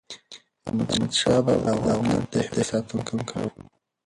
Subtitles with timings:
[0.67, 3.49] احمد شاه بابا د افغان ملت د هویت ساتونکی و.